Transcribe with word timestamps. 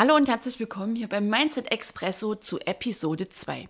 Hallo 0.00 0.16
und 0.16 0.30
herzlich 0.30 0.58
willkommen 0.58 0.96
hier 0.96 1.08
beim 1.08 1.28
Mindset 1.28 1.70
Expresso 1.70 2.34
zu 2.34 2.58
Episode 2.60 3.28
2. 3.28 3.68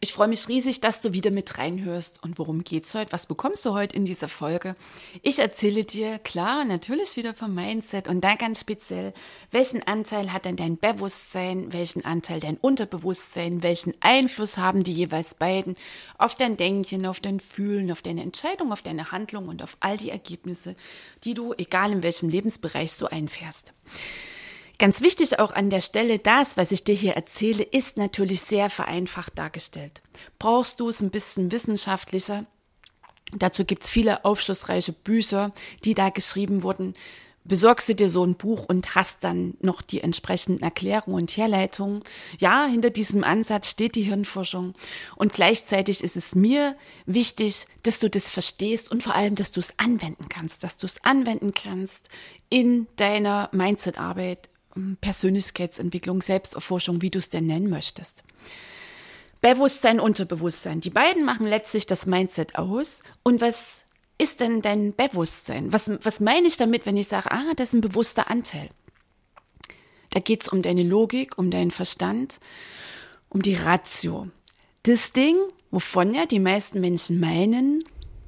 Ich 0.00 0.14
freue 0.14 0.28
mich 0.28 0.48
riesig, 0.48 0.80
dass 0.80 1.02
du 1.02 1.12
wieder 1.12 1.30
mit 1.30 1.58
reinhörst. 1.58 2.22
Und 2.22 2.38
worum 2.38 2.64
geht's 2.64 2.94
heute? 2.94 3.12
Was 3.12 3.26
bekommst 3.26 3.66
du 3.66 3.74
heute 3.74 3.94
in 3.94 4.06
dieser 4.06 4.28
Folge? 4.28 4.76
Ich 5.20 5.40
erzähle 5.40 5.84
dir, 5.84 6.20
klar, 6.20 6.64
natürlich 6.64 7.16
wieder 7.16 7.34
vom 7.34 7.54
Mindset 7.54 8.08
und 8.08 8.22
da 8.24 8.36
ganz 8.36 8.60
speziell, 8.60 9.12
welchen 9.50 9.82
Anteil 9.82 10.32
hat 10.32 10.46
denn 10.46 10.56
dein 10.56 10.78
Bewusstsein, 10.78 11.70
welchen 11.70 12.02
Anteil 12.02 12.40
dein 12.40 12.56
Unterbewusstsein, 12.56 13.62
welchen 13.62 13.92
Einfluss 14.00 14.56
haben 14.56 14.84
die 14.84 14.94
jeweils 14.94 15.34
beiden 15.34 15.76
auf 16.16 16.34
dein 16.34 16.56
Denken, 16.56 17.04
auf 17.04 17.20
dein 17.20 17.40
Fühlen, 17.40 17.92
auf 17.92 18.00
deine 18.00 18.22
Entscheidung, 18.22 18.72
auf 18.72 18.80
deine 18.80 19.12
Handlung 19.12 19.48
und 19.48 19.62
auf 19.62 19.76
all 19.80 19.98
die 19.98 20.08
Ergebnisse, 20.08 20.76
die 21.24 21.34
du, 21.34 21.52
egal 21.58 21.92
in 21.92 22.02
welchem 22.02 22.30
Lebensbereich, 22.30 22.90
so 22.92 23.06
einfährst. 23.10 23.74
Ganz 24.78 25.00
wichtig 25.00 25.40
auch 25.40 25.50
an 25.52 25.70
der 25.70 25.80
Stelle, 25.80 26.20
das, 26.20 26.56
was 26.56 26.70
ich 26.70 26.84
dir 26.84 26.94
hier 26.94 27.14
erzähle, 27.14 27.64
ist 27.64 27.96
natürlich 27.96 28.42
sehr 28.42 28.70
vereinfacht 28.70 29.36
dargestellt. 29.36 30.02
Brauchst 30.38 30.78
du 30.78 30.88
es 30.88 31.00
ein 31.00 31.10
bisschen 31.10 31.50
wissenschaftlicher? 31.50 32.46
Dazu 33.32 33.64
gibt's 33.64 33.88
viele 33.88 34.24
aufschlussreiche 34.24 34.92
Bücher, 34.92 35.52
die 35.84 35.94
da 35.94 36.10
geschrieben 36.10 36.62
wurden. 36.62 36.94
Besorgst 37.42 37.88
du 37.88 37.94
dir 37.94 38.08
so 38.08 38.24
ein 38.24 38.36
Buch 38.36 38.66
und 38.66 38.94
hast 38.94 39.24
dann 39.24 39.54
noch 39.60 39.82
die 39.82 40.00
entsprechenden 40.00 40.62
Erklärungen 40.62 41.22
und 41.22 41.36
Herleitungen. 41.36 42.04
Ja, 42.38 42.66
hinter 42.66 42.90
diesem 42.90 43.24
Ansatz 43.24 43.70
steht 43.70 43.96
die 43.96 44.02
Hirnforschung. 44.02 44.74
Und 45.16 45.32
gleichzeitig 45.32 46.04
ist 46.04 46.16
es 46.16 46.34
mir 46.34 46.76
wichtig, 47.04 47.66
dass 47.82 47.98
du 47.98 48.08
das 48.08 48.30
verstehst 48.30 48.92
und 48.92 49.02
vor 49.02 49.14
allem, 49.14 49.34
dass 49.34 49.50
du 49.50 49.60
es 49.60 49.74
anwenden 49.78 50.28
kannst, 50.28 50.62
dass 50.62 50.76
du 50.76 50.86
es 50.86 51.02
anwenden 51.02 51.52
kannst 51.52 52.10
in 52.48 52.86
deiner 52.96 53.48
Mindset-Arbeit, 53.52 54.50
Persönlichkeitsentwicklung, 55.00 56.22
Selbsterforschung, 56.22 57.02
wie 57.02 57.10
du 57.10 57.18
es 57.18 57.28
denn 57.28 57.46
nennen 57.46 57.70
möchtest. 57.70 58.22
Bewusstsein, 59.40 60.00
Unterbewusstsein. 60.00 60.80
Die 60.80 60.90
beiden 60.90 61.24
machen 61.24 61.46
letztlich 61.46 61.86
das 61.86 62.06
Mindset 62.06 62.56
aus. 62.56 63.02
Und 63.22 63.40
was 63.40 63.84
ist 64.18 64.40
denn 64.40 64.62
dein 64.62 64.94
Bewusstsein? 64.94 65.72
Was, 65.72 65.90
was 66.02 66.20
meine 66.20 66.48
ich 66.48 66.56
damit, 66.56 66.86
wenn 66.86 66.96
ich 66.96 67.08
sage, 67.08 67.30
ah, 67.30 67.52
das 67.56 67.68
ist 67.68 67.74
ein 67.74 67.80
bewusster 67.80 68.30
Anteil? 68.30 68.68
Da 70.10 70.20
geht 70.20 70.42
es 70.42 70.48
um 70.48 70.62
deine 70.62 70.82
Logik, 70.82 71.38
um 71.38 71.50
deinen 71.50 71.70
Verstand, 71.70 72.40
um 73.28 73.42
die 73.42 73.54
Ratio. 73.54 74.28
Das 74.82 75.12
Ding, 75.12 75.36
wovon 75.70 76.14
ja 76.14 76.26
die 76.26 76.40
meisten 76.40 76.80
Menschen 76.80 77.20
meinen, 77.20 77.84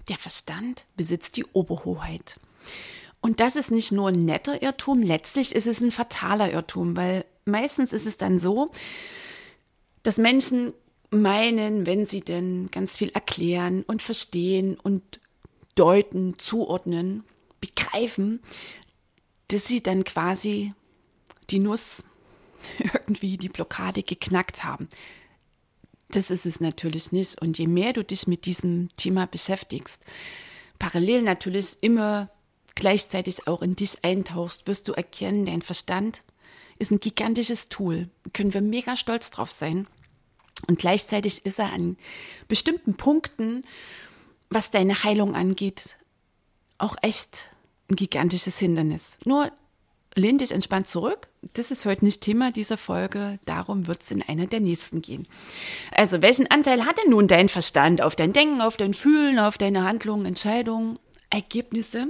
der 0.09 0.19
Verstand 0.19 0.84
besitzt 0.97 1.37
die 1.37 1.44
Oberhoheit. 1.53 2.39
Und 3.20 3.41
das 3.41 3.56
ist 3.56 3.70
nicht 3.70 3.92
nur 3.92 4.08
ein 4.08 4.25
netter 4.25 4.62
Irrtum, 4.62 5.03
letztlich 5.03 5.54
ist 5.54 5.66
es 5.66 5.81
ein 5.81 5.91
fataler 5.91 6.53
Irrtum, 6.53 6.97
weil 6.97 7.25
meistens 7.44 7.92
ist 7.92 8.06
es 8.06 8.16
dann 8.16 8.38
so, 8.38 8.70
dass 10.03 10.16
Menschen 10.16 10.72
meinen, 11.10 11.86
wenn 11.86 12.06
sie 12.06 12.20
denn 12.20 12.70
ganz 12.70 12.97
viel 12.97 13.10
erklären 13.10 13.82
und 13.82 14.00
verstehen 14.00 14.78
und 14.80 15.20
deuten, 15.75 16.38
zuordnen, 16.38 17.25
begreifen, 17.60 18.41
dass 19.48 19.66
sie 19.66 19.82
dann 19.82 20.04
quasi 20.04 20.72
die 21.50 21.59
Nuss 21.59 22.04
irgendwie 22.78 23.36
die 23.36 23.48
Blockade 23.48 24.03
geknackt 24.03 24.64
haben. 24.64 24.88
Das 26.10 26.30
ist 26.30 26.47
es 26.47 26.60
natürlich 26.60 27.12
nicht. 27.12 27.41
Und 27.41 27.59
je 27.59 27.66
mehr 27.66 27.92
du 27.92 28.04
dich 28.04 28.26
mit 28.26 28.47
diesem 28.47 28.88
Thema 28.97 29.26
beschäftigst, 29.26 30.03
parallel 30.78 31.22
natürlich 31.22 31.76
immer 31.82 32.30
gleichzeitig 32.80 33.46
auch 33.46 33.62
in 33.62 33.76
dich 33.76 34.04
eintauchst, 34.04 34.66
wirst 34.66 34.88
du 34.88 34.92
erkennen, 34.92 35.46
dein 35.46 35.62
Verstand 35.62 36.22
ist 36.80 36.91
ein 36.91 36.98
gigantisches 36.98 37.68
Tool. 37.68 38.08
Können 38.32 38.54
wir 38.54 38.62
mega 38.62 38.96
stolz 38.96 39.30
drauf 39.30 39.50
sein. 39.50 39.86
Und 40.66 40.78
gleichzeitig 40.78 41.46
ist 41.46 41.58
er 41.58 41.72
an 41.72 41.96
bestimmten 42.48 42.94
Punkten, 42.94 43.64
was 44.48 44.70
deine 44.70 45.04
Heilung 45.04 45.34
angeht, 45.36 45.96
auch 46.78 46.96
echt 47.02 47.50
ein 47.91 47.96
gigantisches 47.96 48.58
Hindernis. 48.58 49.18
Nur 49.24 49.52
lehn 50.14 50.38
dich 50.38 50.52
entspannt 50.52 50.88
zurück. 50.88 51.28
Das 51.54 51.70
ist 51.70 51.84
heute 51.86 52.04
nicht 52.04 52.22
Thema 52.22 52.50
dieser 52.50 52.76
Folge. 52.76 53.38
Darum 53.44 53.86
wird 53.86 54.02
es 54.02 54.10
in 54.10 54.22
einer 54.22 54.47
der 54.47 54.60
nächsten 54.60 55.02
gehen. 55.02 55.26
Also, 55.92 56.22
welchen 56.22 56.50
Anteil 56.50 56.84
hat 56.84 56.98
denn 56.98 57.10
nun 57.10 57.28
dein 57.28 57.48
Verstand 57.48 58.02
auf 58.02 58.16
dein 58.16 58.32
Denken, 58.32 58.60
auf 58.60 58.76
dein 58.76 58.94
Fühlen, 58.94 59.38
auf 59.38 59.58
deine 59.58 59.84
Handlungen, 59.84 60.26
Entscheidungen, 60.26 60.98
Ergebnisse? 61.28 62.08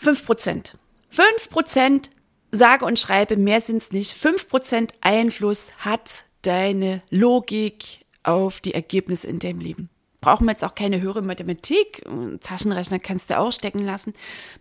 5 0.00 0.24
Prozent. 0.24 0.78
5 1.10 1.50
Prozent, 1.50 2.10
sage 2.50 2.86
und 2.86 2.98
schreibe, 2.98 3.36
mehr 3.36 3.60
sind 3.60 3.76
es 3.76 3.92
nicht. 3.92 4.14
5 4.14 4.48
Prozent 4.48 4.92
Einfluss 5.02 5.72
hat 5.78 6.24
deine 6.40 7.02
Logik 7.10 8.06
auf 8.22 8.60
die 8.60 8.72
Ergebnisse 8.72 9.26
in 9.26 9.40
deinem 9.40 9.60
Leben. 9.60 9.90
Brauchen 10.22 10.46
wir 10.46 10.52
jetzt 10.52 10.64
auch 10.64 10.74
keine 10.74 11.02
höhere 11.02 11.20
Mathematik, 11.20 12.02
Taschenrechner 12.40 12.98
kannst 12.98 13.30
du 13.30 13.38
ausstecken 13.38 13.84
lassen, 13.84 14.14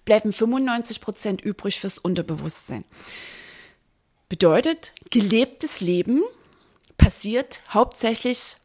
bleiben 0.04 0.34
95 0.34 1.00
Prozent 1.00 1.42
übrig 1.42 1.80
fürs 1.80 1.98
Unterbewusstsein. 1.98 2.84
Bedeutet, 4.28 4.94
gelebtes 5.10 5.80
Leben 5.80 6.22
passiert 6.98 7.62
hauptsächlich 7.70 8.58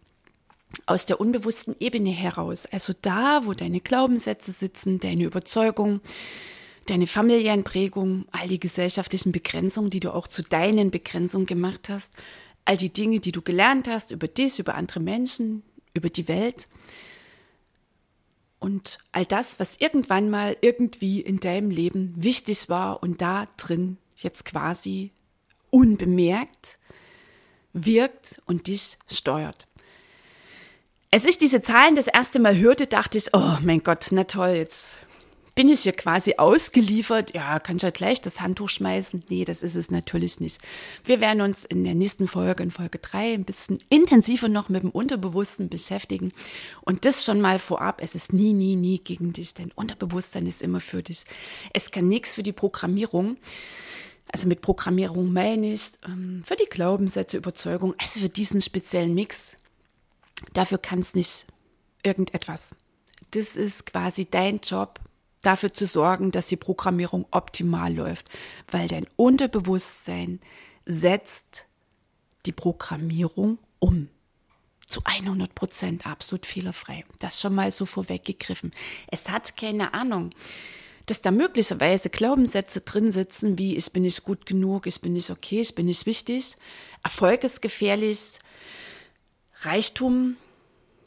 aus 0.86 1.06
der 1.06 1.20
unbewussten 1.20 1.76
Ebene 1.78 2.10
heraus. 2.10 2.66
Also 2.66 2.92
da, 3.00 3.42
wo 3.44 3.52
deine 3.52 3.80
Glaubenssätze 3.80 4.50
sitzen, 4.50 4.98
deine 4.98 5.24
Überzeugungen, 5.24 6.00
deine 6.86 7.06
familiären 7.06 7.64
Prägungen, 7.64 8.26
all 8.32 8.48
die 8.48 8.60
gesellschaftlichen 8.60 9.32
Begrenzungen, 9.32 9.90
die 9.90 10.00
du 10.00 10.12
auch 10.12 10.28
zu 10.28 10.42
deinen 10.42 10.90
Begrenzungen 10.90 11.46
gemacht 11.46 11.88
hast, 11.88 12.14
all 12.64 12.76
die 12.76 12.92
Dinge, 12.92 13.20
die 13.20 13.32
du 13.32 13.42
gelernt 13.42 13.88
hast 13.88 14.10
über 14.10 14.28
dich, 14.28 14.58
über 14.58 14.74
andere 14.74 15.00
Menschen, 15.00 15.62
über 15.92 16.10
die 16.10 16.28
Welt 16.28 16.68
und 18.58 18.98
all 19.12 19.26
das, 19.26 19.60
was 19.60 19.76
irgendwann 19.76 20.30
mal 20.30 20.56
irgendwie 20.62 21.20
in 21.20 21.38
deinem 21.38 21.70
Leben 21.70 22.14
wichtig 22.16 22.68
war 22.68 23.02
und 23.02 23.20
da 23.20 23.46
drin 23.56 23.98
jetzt 24.16 24.44
quasi 24.44 25.12
unbemerkt 25.70 26.78
wirkt 27.74 28.40
und 28.46 28.68
dich 28.68 28.96
steuert. 29.10 29.66
Als 31.10 31.26
ich 31.26 31.38
diese 31.38 31.60
Zahlen 31.60 31.94
das 31.94 32.06
erste 32.06 32.40
Mal 32.40 32.56
hörte, 32.56 32.86
dachte 32.86 33.18
ich, 33.18 33.34
oh 33.34 33.58
mein 33.62 33.82
Gott, 33.82 34.08
na 34.10 34.24
toll, 34.24 34.50
jetzt 34.50 34.96
bin 35.54 35.68
ich 35.68 35.80
hier 35.80 35.92
quasi 35.92 36.34
ausgeliefert? 36.36 37.34
Ja, 37.34 37.60
kann 37.60 37.76
ich 37.76 37.82
ja 37.82 37.90
gleich 37.90 38.20
das 38.20 38.40
Handtuch 38.40 38.68
schmeißen? 38.68 39.24
Nee, 39.28 39.44
das 39.44 39.62
ist 39.62 39.76
es 39.76 39.90
natürlich 39.90 40.40
nicht. 40.40 40.60
Wir 41.04 41.20
werden 41.20 41.42
uns 41.42 41.64
in 41.64 41.84
der 41.84 41.94
nächsten 41.94 42.26
Folge, 42.26 42.62
in 42.62 42.70
Folge 42.70 42.98
drei 42.98 43.34
ein 43.34 43.44
bisschen 43.44 43.78
intensiver 43.88 44.48
noch 44.48 44.68
mit 44.68 44.82
dem 44.82 44.90
Unterbewussten 44.90 45.68
beschäftigen. 45.68 46.32
Und 46.80 47.04
das 47.04 47.24
schon 47.24 47.40
mal 47.40 47.58
vorab. 47.58 48.00
Es 48.02 48.14
ist 48.14 48.32
nie, 48.32 48.52
nie, 48.52 48.74
nie 48.74 48.98
gegen 48.98 49.32
dich. 49.32 49.54
Dein 49.54 49.70
Unterbewusstsein 49.72 50.46
ist 50.46 50.62
immer 50.62 50.80
für 50.80 51.02
dich. 51.02 51.24
Es 51.72 51.90
kann 51.90 52.08
nichts 52.08 52.34
für 52.34 52.42
die 52.42 52.52
Programmierung. 52.52 53.36
Also 54.32 54.48
mit 54.48 54.62
Programmierung 54.62 55.32
meine 55.32 55.72
ich 55.72 55.92
ähm, 56.04 56.42
für 56.44 56.56
die 56.56 56.68
Glaubenssätze, 56.68 57.36
Überzeugung, 57.36 57.94
also 57.98 58.18
für 58.18 58.28
diesen 58.28 58.60
speziellen 58.60 59.14
Mix. 59.14 59.56
Dafür 60.52 60.78
kann 60.78 60.98
es 60.98 61.14
nicht 61.14 61.46
irgendetwas. 62.02 62.74
Das 63.30 63.54
ist 63.54 63.86
quasi 63.86 64.26
dein 64.28 64.58
Job, 64.58 64.98
dafür 65.46 65.72
zu 65.72 65.86
sorgen, 65.86 66.30
dass 66.30 66.46
die 66.46 66.56
Programmierung 66.56 67.26
optimal 67.30 67.94
läuft, 67.94 68.28
weil 68.70 68.88
dein 68.88 69.06
Unterbewusstsein 69.16 70.40
setzt 70.86 71.66
die 72.46 72.52
Programmierung 72.52 73.58
um. 73.78 74.08
Zu 74.86 75.00
100 75.04 75.54
Prozent 75.54 76.06
absolut 76.06 76.44
fehlerfrei. 76.44 77.04
Das 77.18 77.40
schon 77.40 77.54
mal 77.54 77.72
so 77.72 77.86
vorweggegriffen. 77.86 78.72
Es 79.10 79.30
hat 79.30 79.56
keine 79.56 79.94
Ahnung, 79.94 80.30
dass 81.06 81.22
da 81.22 81.30
möglicherweise 81.30 82.10
Glaubenssätze 82.10 82.80
drin 82.80 83.10
sitzen, 83.10 83.58
wie 83.58 83.76
ich 83.76 83.92
bin 83.92 84.02
nicht 84.02 84.24
gut 84.24 84.46
genug, 84.46 84.86
ich 84.86 85.00
bin 85.00 85.14
nicht 85.14 85.30
okay, 85.30 85.60
ich 85.60 85.74
bin 85.74 85.86
nicht 85.86 86.06
wichtig, 86.06 86.56
Erfolg 87.02 87.44
ist 87.44 87.60
gefährlich, 87.60 88.38
Reichtum 89.62 90.36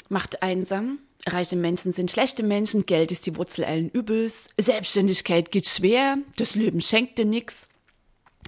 macht 0.10 0.42
einsam. 0.44 1.00
Reiche 1.26 1.56
Menschen 1.56 1.92
sind 1.92 2.12
schlechte 2.12 2.44
Menschen, 2.44 2.86
Geld 2.86 3.12
ist 3.12 3.26
die 3.26 3.36
Wurzel 3.36 3.66
allen 3.66 3.90
Übels, 3.90 4.50
Selbstständigkeit 4.58 5.52
geht 5.52 5.68
schwer, 5.68 6.18
das 6.38 6.56
Leben 6.56 6.80
schenkt 6.80 7.18
dir 7.18 7.26
nichts. 7.26 7.68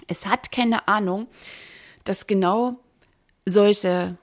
Es 0.06 0.26
hat 0.26 0.50
keine 0.50 0.88
Ahnung, 0.88 1.28
dass 2.04 2.26
genau 2.26 2.80
solche 3.44 4.16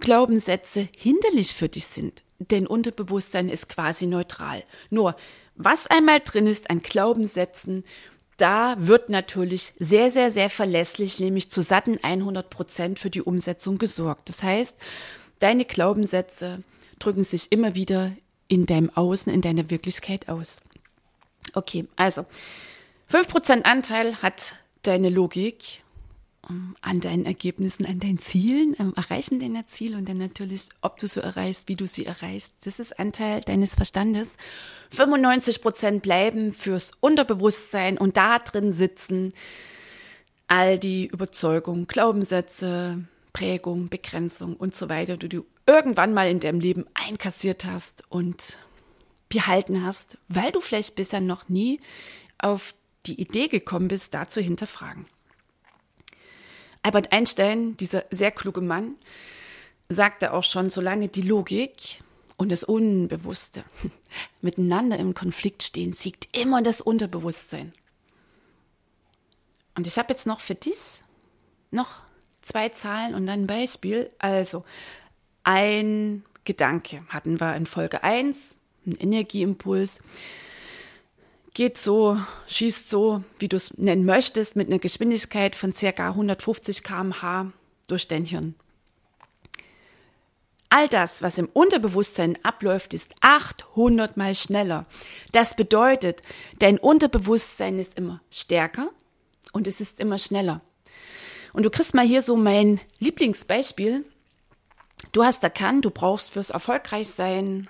Glaubenssätze 0.00 0.88
hinderlich 0.96 1.54
für 1.54 1.68
dich 1.68 1.86
sind. 1.86 2.22
Denn 2.38 2.66
Unterbewusstsein 2.66 3.48
ist 3.48 3.68
quasi 3.68 4.06
neutral. 4.06 4.64
Nur, 4.90 5.16
was 5.56 5.86
einmal 5.88 6.20
drin 6.20 6.46
ist 6.46 6.70
an 6.70 6.80
Glaubenssätzen, 6.80 7.84
da 8.36 8.76
wird 8.78 9.08
natürlich 9.08 9.72
sehr, 9.80 10.10
sehr, 10.10 10.30
sehr 10.30 10.48
verlässlich, 10.48 11.18
nämlich 11.18 11.50
zu 11.50 11.60
satten 11.62 11.98
100 12.00 12.48
Prozent 12.48 12.98
für 13.00 13.10
die 13.10 13.22
Umsetzung 13.22 13.78
gesorgt. 13.78 14.28
Das 14.28 14.44
heißt, 14.44 14.78
deine 15.38 15.64
Glaubenssätze 15.64 16.62
drücken 16.98 17.24
sich 17.24 17.52
immer 17.52 17.74
wieder 17.74 18.12
in 18.48 18.66
deinem 18.66 18.90
Außen, 18.90 19.32
in 19.32 19.40
deiner 19.40 19.70
Wirklichkeit 19.70 20.28
aus. 20.28 20.60
Okay, 21.54 21.86
also 21.96 22.26
5% 23.10 23.62
Anteil 23.62 24.16
hat 24.22 24.56
deine 24.82 25.08
Logik 25.10 25.82
ähm, 26.48 26.74
an 26.80 27.00
deinen 27.00 27.26
Ergebnissen, 27.26 27.86
an 27.86 28.00
deinen 28.00 28.18
Zielen, 28.18 28.74
am 28.78 28.94
Erreichen 28.94 29.40
deiner 29.40 29.66
Ziele 29.66 29.96
und 29.96 30.08
dann 30.08 30.18
natürlich, 30.18 30.68
ob 30.82 30.98
du 30.98 31.06
so 31.06 31.20
erreichst, 31.20 31.68
wie 31.68 31.76
du 31.76 31.86
sie 31.86 32.06
erreichst. 32.06 32.52
Das 32.64 32.78
ist 32.78 32.98
Anteil 32.98 33.40
deines 33.42 33.74
Verstandes. 33.74 34.36
95 34.90 35.62
Prozent 35.62 36.02
bleiben 36.02 36.52
fürs 36.52 36.92
Unterbewusstsein 37.00 37.98
und 37.98 38.16
da 38.16 38.38
drin 38.38 38.72
sitzen 38.72 39.32
all 40.48 40.78
die 40.78 41.06
Überzeugungen, 41.06 41.86
Glaubenssätze, 41.86 43.04
Prägung, 43.38 43.88
Begrenzung 43.88 44.56
und 44.56 44.74
so 44.74 44.88
weiter, 44.88 45.16
die 45.16 45.28
du 45.28 45.46
irgendwann 45.64 46.12
mal 46.12 46.28
in 46.28 46.40
deinem 46.40 46.58
Leben 46.58 46.86
einkassiert 46.94 47.64
hast 47.64 48.02
und 48.08 48.58
behalten 49.28 49.84
hast, 49.84 50.18
weil 50.26 50.50
du 50.50 50.60
vielleicht 50.60 50.96
bisher 50.96 51.20
noch 51.20 51.48
nie 51.48 51.80
auf 52.38 52.74
die 53.06 53.20
Idee 53.20 53.46
gekommen 53.46 53.86
bist, 53.86 54.12
da 54.12 54.26
zu 54.26 54.40
hinterfragen. 54.40 55.06
Albert 56.82 57.12
Einstein, 57.12 57.76
dieser 57.76 58.06
sehr 58.10 58.32
kluge 58.32 58.60
Mann, 58.60 58.96
sagte 59.88 60.32
auch 60.32 60.44
schon, 60.44 60.68
solange 60.68 61.06
die 61.06 61.22
Logik 61.22 62.00
und 62.38 62.50
das 62.50 62.64
Unbewusste 62.64 63.62
miteinander 64.42 64.98
im 64.98 65.14
Konflikt 65.14 65.62
stehen, 65.62 65.92
siegt 65.92 66.36
immer 66.36 66.60
das 66.60 66.80
Unterbewusstsein. 66.80 67.72
Und 69.76 69.86
ich 69.86 69.96
habe 69.96 70.12
jetzt 70.12 70.26
noch 70.26 70.40
für 70.40 70.56
dich 70.56 71.02
noch 71.70 72.07
zwei 72.48 72.70
Zahlen 72.70 73.14
und 73.14 73.26
dann 73.26 73.42
ein 73.42 73.46
Beispiel. 73.46 74.10
Also, 74.18 74.64
ein 75.44 76.24
Gedanke 76.44 77.02
hatten 77.08 77.40
wir 77.40 77.54
in 77.54 77.66
Folge 77.66 78.02
1, 78.02 78.56
ein 78.86 78.96
Energieimpuls 78.96 80.00
geht 81.58 81.76
so, 81.76 82.16
schießt 82.46 82.88
so, 82.88 83.24
wie 83.40 83.48
du 83.48 83.56
es 83.56 83.76
nennen 83.76 84.04
möchtest, 84.04 84.54
mit 84.54 84.68
einer 84.68 84.78
Geschwindigkeit 84.78 85.56
von 85.56 85.72
ca. 85.72 86.10
150 86.10 86.84
km/h 86.84 87.50
durch 87.88 88.06
dein 88.06 88.24
Hirn. 88.24 88.54
All 90.70 90.88
das, 90.88 91.20
was 91.20 91.36
im 91.36 91.48
Unterbewusstsein 91.52 92.38
abläuft, 92.44 92.94
ist 92.94 93.12
800 93.22 94.16
mal 94.16 94.36
schneller. 94.36 94.86
Das 95.32 95.56
bedeutet, 95.56 96.22
dein 96.60 96.78
Unterbewusstsein 96.78 97.80
ist 97.80 97.98
immer 97.98 98.20
stärker 98.30 98.90
und 99.50 99.66
es 99.66 99.80
ist 99.80 99.98
immer 99.98 100.18
schneller. 100.18 100.60
Und 101.52 101.64
du 101.64 101.70
kriegst 101.70 101.94
mal 101.94 102.06
hier 102.06 102.22
so 102.22 102.36
mein 102.36 102.80
Lieblingsbeispiel. 102.98 104.04
Du 105.12 105.24
hast 105.24 105.42
erkannt, 105.42 105.84
du 105.84 105.90
brauchst 105.90 106.30
fürs 106.30 106.50
Erfolgreichsein 106.50 107.68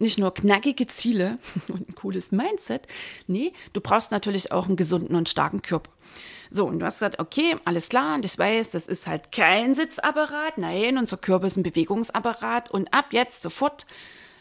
nicht 0.00 0.18
nur 0.18 0.34
knackige 0.34 0.86
Ziele 0.86 1.38
und 1.68 1.88
ein 1.88 1.94
cooles 1.94 2.32
Mindset, 2.32 2.86
nee, 3.26 3.52
du 3.72 3.80
brauchst 3.80 4.10
natürlich 4.10 4.50
auch 4.50 4.66
einen 4.66 4.76
gesunden 4.76 5.14
und 5.14 5.28
starken 5.28 5.62
Körper. 5.62 5.90
So, 6.50 6.66
und 6.66 6.80
du 6.80 6.86
hast 6.86 6.96
gesagt, 6.96 7.20
okay, 7.20 7.54
alles 7.64 7.88
klar, 7.88 8.16
und 8.16 8.24
ich 8.24 8.36
weiß, 8.36 8.70
das 8.70 8.88
ist 8.88 9.06
halt 9.06 9.30
kein 9.30 9.74
Sitzapparat, 9.74 10.58
nein, 10.58 10.98
unser 10.98 11.16
Körper 11.16 11.46
ist 11.46 11.56
ein 11.56 11.62
Bewegungsapparat 11.62 12.70
und 12.72 12.92
ab 12.92 13.12
jetzt 13.12 13.42
sofort, 13.42 13.86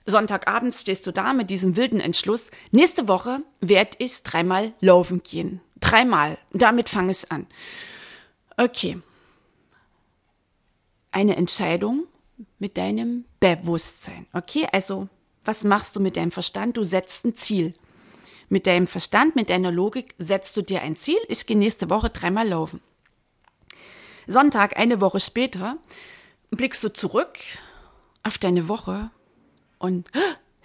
Sonntagabends 0.06 0.82
stehst 0.82 1.06
du 1.06 1.12
da 1.12 1.34
mit 1.34 1.52
diesem 1.52 1.76
wilden 1.76 2.00
Entschluss, 2.00 2.50
nächste 2.72 3.08
Woche 3.08 3.42
werde 3.60 3.98
ich 4.00 4.24
dreimal 4.24 4.74
laufen 4.80 5.22
gehen. 5.22 5.62
Dreimal. 5.82 6.38
Damit 6.52 6.90
fange 6.90 7.12
ich 7.12 7.32
an. 7.32 7.46
Okay. 8.60 9.02
Eine 11.12 11.38
Entscheidung 11.38 12.08
mit 12.60 12.78
deinem 12.78 13.24
Bewusstsein. 13.40 14.28
Okay, 14.34 14.68
also 14.70 15.08
was 15.46 15.64
machst 15.64 15.96
du 15.96 16.02
mit 16.02 16.18
deinem 16.18 16.32
Verstand? 16.32 16.76
Du 16.76 16.84
setzt 16.84 17.24
ein 17.24 17.36
Ziel. 17.36 17.74
Mit 18.50 18.68
deinem 18.68 18.88
Verstand, 18.88 19.38
mit 19.38 19.50
deiner 19.50 19.72
Logik 19.72 20.14
setzt 20.18 20.58
du 20.58 20.62
dir 20.62 20.82
ein 20.82 20.98
Ziel. 20.98 21.20
Ich 21.30 21.46
gehe 21.46 21.58
nächste 21.58 21.90
Woche 21.90 22.10
dreimal 22.10 22.50
laufen. 22.50 22.82
Sonntag, 24.28 24.78
eine 24.78 25.00
Woche 25.00 25.22
später, 25.22 25.78
blickst 26.52 26.84
du 26.84 26.90
zurück 26.90 27.40
auf 28.24 28.38
deine 28.38 28.68
Woche 28.68 29.10
und 29.78 30.10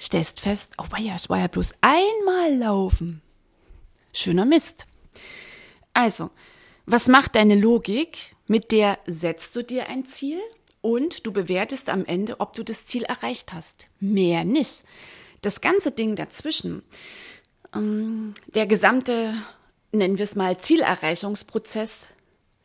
stellst 0.00 0.40
fest, 0.40 0.74
oh 0.78 0.96
ja, 0.98 1.14
ich 1.14 1.30
war 1.30 1.38
ja 1.38 1.46
bloß 1.46 1.74
einmal 1.80 2.56
laufen. 2.58 3.22
Schöner 4.12 4.46
Mist. 4.46 4.86
Also, 5.92 6.30
was 6.86 7.08
macht 7.08 7.34
deine 7.36 7.54
Logik? 7.54 8.36
Mit 8.46 8.72
der 8.72 8.98
setzt 9.06 9.56
du 9.56 9.62
dir 9.62 9.88
ein 9.88 10.04
Ziel 10.04 10.38
und 10.80 11.26
du 11.26 11.32
bewertest 11.32 11.88
am 11.88 12.04
Ende, 12.04 12.40
ob 12.40 12.52
du 12.52 12.62
das 12.62 12.84
Ziel 12.84 13.04
erreicht 13.04 13.54
hast. 13.54 13.86
Mehr 14.00 14.44
nicht. 14.44 14.84
Das 15.40 15.60
ganze 15.60 15.92
Ding 15.92 16.14
dazwischen, 16.14 16.82
ähm, 17.74 18.34
der 18.54 18.66
gesamte, 18.66 19.34
nennen 19.92 20.18
wir 20.18 20.24
es 20.24 20.36
mal, 20.36 20.58
Zielerreichungsprozess 20.58 22.08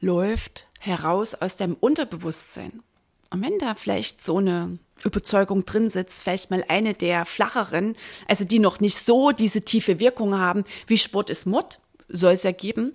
läuft 0.01 0.68
heraus 0.80 1.36
aus 1.36 1.57
deinem 1.57 1.75
Unterbewusstsein. 1.80 2.83
Und 3.31 3.44
wenn 3.44 3.57
da 3.60 3.75
vielleicht 3.75 4.24
so 4.24 4.38
eine 4.38 4.80
Überzeugung 5.04 5.66
drin 5.66 5.89
sitzt, 5.89 6.24
vielleicht 6.24 6.51
mal 6.51 6.66
eine 6.68 6.94
der 6.94 7.25
flacheren, 7.25 7.95
also 8.27 8.44
die 8.44 8.60
noch 8.60 8.80
nicht 8.80 8.98
so 8.98 9.31
diese 9.31 9.62
tiefe 9.62 10.00
Wirkung 10.00 10.38
haben, 10.38 10.63
wie 10.88 10.98
Sport 10.98 11.30
ist 11.30 11.45
Mord, 11.45 11.80
soll 12.07 12.33
es 12.33 12.44
ja 12.44 12.51
geben, 12.51 12.94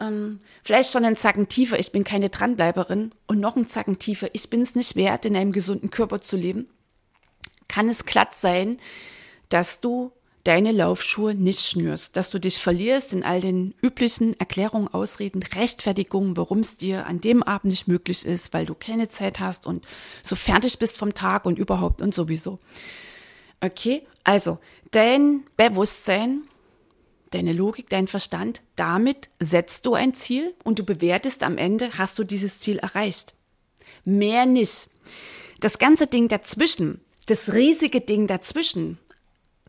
ähm, 0.00 0.40
vielleicht 0.62 0.90
schon 0.90 1.04
einen 1.04 1.16
Zacken 1.16 1.48
tiefer, 1.48 1.78
ich 1.78 1.92
bin 1.92 2.04
keine 2.04 2.30
Dranbleiberin. 2.30 3.12
Und 3.26 3.40
noch 3.40 3.56
einen 3.56 3.66
Zacken 3.66 3.98
tiefer, 3.98 4.28
ich 4.32 4.50
bin 4.50 4.62
es 4.62 4.74
nicht 4.74 4.96
wert, 4.96 5.24
in 5.24 5.36
einem 5.36 5.52
gesunden 5.52 5.90
Körper 5.90 6.20
zu 6.20 6.36
leben, 6.36 6.68
kann 7.68 7.88
es 7.88 8.04
glatt 8.04 8.34
sein, 8.34 8.78
dass 9.48 9.80
du 9.80 10.12
deine 10.44 10.72
Laufschuhe 10.72 11.34
nicht 11.34 11.60
schnürst, 11.60 12.16
dass 12.16 12.30
du 12.30 12.38
dich 12.38 12.58
verlierst 12.58 13.12
in 13.12 13.24
all 13.24 13.40
den 13.40 13.74
üblichen 13.82 14.38
Erklärungen, 14.40 14.88
Ausreden, 14.88 15.42
Rechtfertigungen, 15.42 16.36
warum 16.36 16.60
es 16.60 16.76
dir 16.76 17.06
an 17.06 17.20
dem 17.20 17.42
Abend 17.42 17.70
nicht 17.70 17.88
möglich 17.88 18.24
ist, 18.24 18.54
weil 18.54 18.64
du 18.64 18.74
keine 18.74 19.08
Zeit 19.08 19.38
hast 19.38 19.66
und 19.66 19.86
so 20.22 20.36
fertig 20.36 20.78
bist 20.78 20.96
vom 20.96 21.12
Tag 21.14 21.44
und 21.44 21.58
überhaupt 21.58 22.00
und 22.00 22.14
sowieso. 22.14 22.58
Okay, 23.60 24.06
also 24.24 24.58
dein 24.90 25.44
Bewusstsein 25.56 26.42
deine 27.30 27.52
Logik, 27.52 27.88
dein 27.88 28.06
Verstand, 28.06 28.62
damit 28.76 29.28
setzt 29.38 29.86
du 29.86 29.94
ein 29.94 30.14
Ziel 30.14 30.54
und 30.64 30.78
du 30.78 30.84
bewertest 30.84 31.42
am 31.42 31.58
Ende, 31.58 31.96
hast 31.96 32.18
du 32.18 32.24
dieses 32.24 32.60
Ziel 32.60 32.78
erreicht. 32.78 33.34
Mehr 34.04 34.46
nicht. 34.46 34.88
Das 35.60 35.78
ganze 35.78 36.06
Ding 36.06 36.28
dazwischen, 36.28 37.00
das 37.26 37.52
riesige 37.52 38.00
Ding 38.00 38.26
dazwischen, 38.26 38.98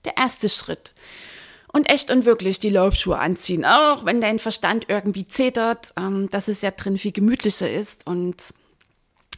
der 0.05 0.17
erste 0.17 0.49
Schritt. 0.49 0.93
Und 1.73 1.89
echt 1.89 2.11
und 2.11 2.25
wirklich 2.25 2.59
die 2.59 2.69
Laufschuhe 2.69 3.17
anziehen, 3.17 3.63
auch 3.63 4.03
wenn 4.03 4.19
dein 4.19 4.39
Verstand 4.39 4.87
irgendwie 4.89 5.25
zetert, 5.25 5.93
ähm, 5.95 6.29
dass 6.29 6.49
es 6.49 6.61
ja 6.61 6.71
drin 6.71 6.97
viel 6.97 7.13
gemütlicher 7.13 7.71
ist 7.71 8.05
und 8.05 8.53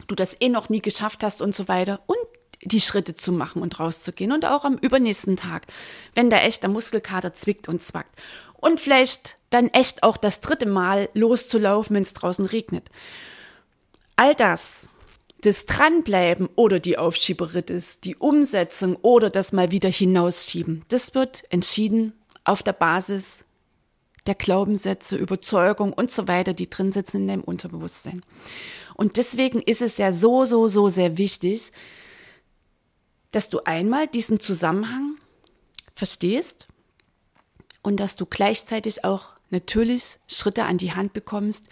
du 0.08 0.16
das 0.16 0.36
eh 0.40 0.48
noch 0.48 0.68
nie 0.68 0.80
geschafft 0.80 1.22
hast 1.22 1.42
und 1.42 1.54
so 1.54 1.68
weiter. 1.68 2.00
Und 2.06 2.18
die 2.64 2.80
Schritte 2.80 3.14
zu 3.14 3.32
machen 3.32 3.62
und 3.62 3.78
rauszugehen 3.78 4.32
und 4.32 4.44
auch 4.44 4.64
am 4.64 4.76
übernächsten 4.76 5.36
Tag, 5.36 5.66
wenn 6.14 6.30
der 6.30 6.42
Muskelkater 6.68 7.34
zwickt 7.34 7.68
und 7.68 7.82
zwackt. 7.82 8.14
Und 8.56 8.80
vielleicht 8.80 9.36
dann 9.50 9.68
echt 9.68 10.02
auch 10.02 10.16
das 10.16 10.40
dritte 10.40 10.66
Mal 10.66 11.08
loszulaufen, 11.14 11.96
wenn 11.96 12.02
es 12.02 12.14
draußen 12.14 12.46
regnet. 12.46 12.88
All 14.16 14.34
das, 14.34 14.88
das 15.42 15.66
Dranbleiben 15.66 16.48
oder 16.56 16.80
die 16.80 16.96
Aufschieberitis, 16.96 18.00
die 18.00 18.16
Umsetzung 18.16 18.96
oder 18.96 19.28
das 19.28 19.52
mal 19.52 19.70
wieder 19.70 19.90
hinausschieben, 19.90 20.84
das 20.88 21.14
wird 21.14 21.44
entschieden 21.50 22.14
auf 22.44 22.62
der 22.62 22.72
Basis 22.72 23.44
der 24.26 24.34
Glaubenssätze, 24.34 25.16
Überzeugung 25.16 25.92
und 25.92 26.10
so 26.10 26.26
weiter, 26.28 26.54
die 26.54 26.70
drin 26.70 26.92
sitzen 26.92 27.22
in 27.22 27.28
deinem 27.28 27.44
Unterbewusstsein. 27.44 28.22
Und 28.94 29.16
deswegen 29.18 29.60
ist 29.60 29.82
es 29.82 29.98
ja 29.98 30.12
so, 30.12 30.44
so, 30.44 30.68
so 30.68 30.88
sehr 30.88 31.18
wichtig, 31.18 31.72
dass 33.34 33.48
du 33.48 33.64
einmal 33.64 34.06
diesen 34.06 34.38
Zusammenhang 34.38 35.16
verstehst 35.96 36.68
und 37.82 37.98
dass 37.98 38.14
du 38.14 38.26
gleichzeitig 38.26 39.04
auch 39.04 39.30
natürlich 39.50 40.18
Schritte 40.28 40.64
an 40.64 40.78
die 40.78 40.92
Hand 40.92 41.12
bekommst. 41.12 41.68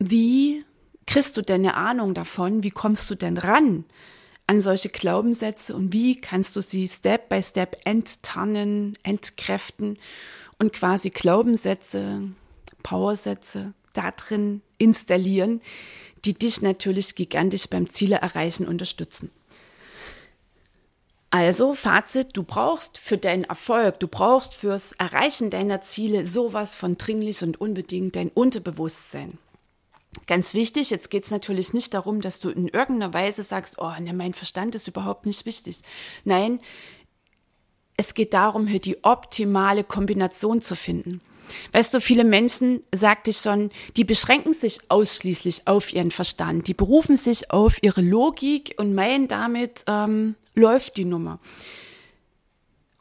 Wie 0.00 0.64
kriegst 1.06 1.36
du 1.36 1.42
denn 1.42 1.60
eine 1.60 1.74
Ahnung 1.74 2.14
davon? 2.14 2.64
Wie 2.64 2.70
kommst 2.70 3.08
du 3.08 3.14
denn 3.14 3.38
ran 3.38 3.84
an 4.48 4.60
solche 4.60 4.88
Glaubenssätze 4.88 5.74
und 5.74 5.92
wie 5.92 6.20
kannst 6.20 6.56
du 6.56 6.60
sie 6.60 6.88
Step 6.88 7.28
by 7.28 7.42
Step 7.42 7.80
enttarnen, 7.84 8.98
entkräften 9.04 9.98
und 10.58 10.72
quasi 10.72 11.10
Glaubenssätze, 11.10 12.22
Powersätze 12.82 13.72
da 13.92 14.10
drin 14.10 14.62
installieren, 14.78 15.60
die 16.24 16.34
dich 16.34 16.60
natürlich 16.60 17.14
gigantisch 17.14 17.68
beim 17.68 17.88
Ziele 17.88 18.16
erreichen 18.16 18.66
unterstützen. 18.66 19.30
Also 21.38 21.74
Fazit, 21.74 22.28
du 22.32 22.44
brauchst 22.44 22.96
für 22.96 23.18
deinen 23.18 23.44
Erfolg, 23.44 24.00
du 24.00 24.08
brauchst 24.08 24.54
fürs 24.54 24.92
Erreichen 24.92 25.50
deiner 25.50 25.82
Ziele 25.82 26.24
sowas 26.24 26.74
von 26.74 26.96
dringlich 26.96 27.42
und 27.42 27.60
unbedingt 27.60 28.16
dein 28.16 28.30
Unterbewusstsein. 28.30 29.36
Ganz 30.26 30.54
wichtig, 30.54 30.88
jetzt 30.88 31.10
geht 31.10 31.24
es 31.24 31.30
natürlich 31.30 31.74
nicht 31.74 31.92
darum, 31.92 32.22
dass 32.22 32.40
du 32.40 32.48
in 32.48 32.68
irgendeiner 32.68 33.12
Weise 33.12 33.42
sagst, 33.42 33.74
oh, 33.76 33.92
ne, 34.00 34.14
mein 34.14 34.32
Verstand 34.32 34.74
ist 34.74 34.88
überhaupt 34.88 35.26
nicht 35.26 35.44
wichtig. 35.44 35.80
Nein, 36.24 36.58
es 37.98 38.14
geht 38.14 38.32
darum, 38.32 38.66
hier 38.66 38.80
die 38.80 39.04
optimale 39.04 39.84
Kombination 39.84 40.62
zu 40.62 40.74
finden. 40.74 41.20
Weißt 41.72 41.92
du, 41.94 42.00
viele 42.00 42.24
Menschen, 42.24 42.82
sagte 42.94 43.30
ich 43.30 43.38
schon, 43.38 43.70
die 43.96 44.04
beschränken 44.04 44.52
sich 44.52 44.80
ausschließlich 44.88 45.66
auf 45.66 45.92
ihren 45.92 46.10
Verstand. 46.10 46.68
Die 46.68 46.74
berufen 46.74 47.16
sich 47.16 47.50
auf 47.50 47.82
ihre 47.82 48.00
Logik 48.00 48.74
und 48.78 48.94
meinen 48.94 49.28
damit, 49.28 49.84
ähm, 49.86 50.34
läuft 50.54 50.96
die 50.96 51.04
Nummer. 51.04 51.38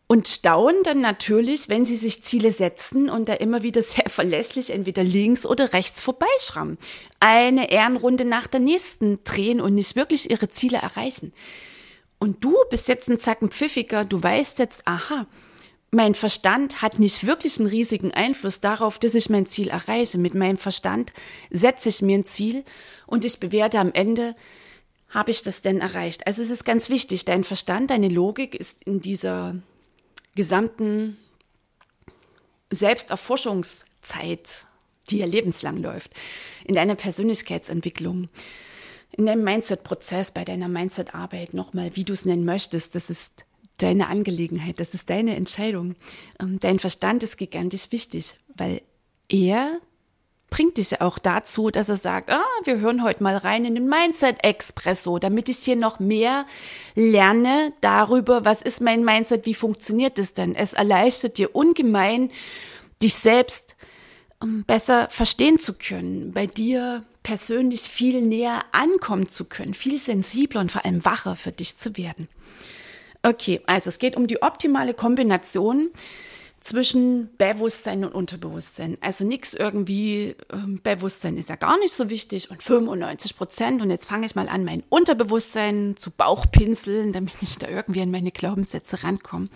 Und 0.08 0.28
staunen 0.28 0.84
dann 0.84 1.00
natürlich, 1.00 1.68
wenn 1.68 1.84
sie 1.84 1.96
sich 1.96 2.24
Ziele 2.24 2.52
setzen 2.52 3.10
und 3.10 3.28
da 3.28 3.34
immer 3.34 3.64
wieder 3.64 3.82
sehr 3.82 4.06
verlässlich 4.10 4.70
entweder 4.70 5.04
links 5.04 5.46
oder 5.46 5.74
rechts 5.74 6.02
vorbeischrammen. 6.02 6.78
Eine 7.20 7.72
Ehrenrunde 7.72 8.26
nach 8.26 8.46
der 8.46 8.60
nächsten 8.60 9.24
drehen 9.24 9.60
und 9.60 9.74
nicht 9.74 9.96
wirklich 9.96 10.30
ihre 10.30 10.50
Ziele 10.50 10.78
erreichen. 10.78 11.34
Und 12.20 12.44
du 12.44 12.56
bist 12.70 12.88
jetzt 12.88 13.10
ein 13.10 13.20
Zacken 13.20 13.50
pfiffiger, 13.50 14.06
du 14.06 14.22
weißt 14.22 14.60
jetzt, 14.60 14.88
aha, 14.88 15.28
mein 15.96 16.14
Verstand 16.14 16.82
hat 16.82 17.00
nicht 17.00 17.26
wirklich 17.26 17.58
einen 17.58 17.70
riesigen 17.70 18.14
Einfluss 18.14 18.60
darauf, 18.60 19.00
dass 19.00 19.16
ich 19.16 19.30
mein 19.30 19.48
Ziel 19.48 19.70
erreiche. 19.70 20.18
Mit 20.18 20.36
meinem 20.36 20.58
Verstand 20.58 21.14
setze 21.50 21.90
ich 21.90 22.02
mir 22.02 22.18
ein 22.18 22.26
Ziel 22.26 22.66
und 23.08 23.24
ich 23.24 23.40
bewerte 23.40 23.80
am 23.80 23.94
Ende, 23.94 24.36
habe 25.10 25.32
ich 25.32 25.42
das 25.42 25.62
denn 25.62 25.80
erreicht? 25.80 26.28
Also 26.28 26.42
es 26.42 26.50
ist 26.50 26.66
ganz 26.66 26.90
wichtig, 26.90 27.24
dein 27.24 27.46
Verstand, 27.46 27.90
deine 27.92 28.10
Logik 28.10 28.56
ist 28.56 28.84
in 28.84 29.00
dieser 29.00 29.56
gesamten 30.36 31.18
Selbsterforschungszeit, 32.72 34.66
die 35.10 35.20
ja 35.20 35.26
lebenslang 35.26 35.78
läuft, 35.78 36.12
in 36.66 36.76
deiner 36.76 36.96
Persönlichkeitsentwicklung, 36.96 38.28
in 39.14 39.28
deinem 39.28 39.46
Mindset-Prozess, 39.46 40.32
bei 40.32 40.44
deiner 40.44 40.68
Mindset-Arbeit, 40.68 41.54
nochmal, 41.54 41.96
wie 41.96 42.04
du 42.04 42.12
es 42.12 42.26
nennen 42.26 42.44
möchtest, 42.44 42.96
das 42.96 43.10
ist 43.10 43.46
deine 43.78 44.08
Angelegenheit, 44.08 44.80
das 44.80 44.94
ist 44.94 45.10
deine 45.10 45.36
Entscheidung. 45.36 45.96
Ähm, 46.40 46.60
dein 46.60 46.80
Verstand 46.80 47.24
ist 47.24 47.38
gigantisch 47.38 47.92
wichtig, 47.92 48.36
weil 48.56 48.82
er 49.30 49.80
bringt 50.50 50.78
dich 50.78 51.02
auch 51.02 51.20
dazu, 51.20 51.70
dass 51.70 51.90
er 51.90 51.98
sagt, 51.98 52.30
ah, 52.30 52.46
wir 52.64 52.80
hören 52.80 53.04
heute 53.04 53.24
mal 53.24 53.36
rein 53.36 53.66
in 53.66 53.76
den 53.76 53.90
Mindset 53.90 54.44
Expresso, 54.44 55.20
damit 55.20 55.50
ich 55.50 55.58
hier 55.58 55.76
noch 55.76 56.00
mehr 56.00 56.46
lerne 56.94 57.74
darüber, 57.82 58.46
was 58.46 58.62
ist 58.62 58.80
mein 58.80 59.04
Mindset, 59.04 59.46
wie 59.46 59.54
funktioniert 59.54 60.18
es 60.20 60.34
denn? 60.34 60.56
Es 60.56 60.74
erleichtert 60.74 61.38
dir 61.38 61.56
ungemein, 61.56 62.32
dich 63.02 63.16
selbst 63.16 63.76
ähm, 64.42 64.64
besser 64.66 65.10
verstehen 65.10 65.60
zu 65.60 65.74
können, 65.74 66.32
bei 66.32 66.48
dir 66.48 67.04
persönlich 67.24 67.82
viel 67.82 68.22
näher 68.22 68.64
ankommen 68.72 69.28
zu 69.28 69.46
können, 69.46 69.74
viel 69.74 69.98
sensibler 70.00 70.62
und 70.62 70.72
vor 70.72 70.86
allem 70.86 71.04
wacher 71.04 71.36
für 71.36 71.52
dich 71.52 71.76
zu 71.78 71.98
werden. 71.98 72.30
Okay, 73.26 73.60
also 73.66 73.90
es 73.90 73.98
geht 73.98 74.16
um 74.16 74.28
die 74.28 74.44
optimale 74.44 74.94
Kombination 74.94 75.90
zwischen 76.60 77.36
Bewusstsein 77.38 78.06
und 78.06 78.14
Unterbewusstsein. 78.14 79.00
Also 79.02 79.26
nichts 79.26 79.56
irgendwie, 79.56 80.36
ähm, 80.54 80.80
Bewusstsein 80.84 81.36
ist 81.36 81.50
ja 81.50 81.56
gar 81.56 81.80
nicht 81.80 81.92
so 81.92 82.12
wichtig 82.12 82.52
und 82.52 82.62
95 82.62 83.36
Prozent. 83.36 83.82
Und 83.82 83.90
jetzt 83.90 84.08
fange 84.08 84.28
ich 84.28 84.36
mal 84.36 84.48
an, 84.48 84.64
mein 84.64 84.84
Unterbewusstsein 84.90 85.96
zu 85.98 86.12
Bauchpinseln, 86.12 87.14
damit 87.14 87.34
ich 87.42 87.58
da 87.58 87.68
irgendwie 87.68 88.02
an 88.02 88.12
meine 88.12 88.30
Glaubenssätze 88.30 89.04
rankomme. 89.04 89.50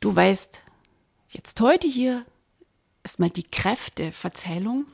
Du 0.00 0.16
weißt, 0.16 0.62
jetzt 1.28 1.60
heute 1.60 1.88
hier 1.88 2.24
ist 3.04 3.18
mal 3.18 3.28
die 3.28 3.42
Kräfteverzählung 3.42 4.86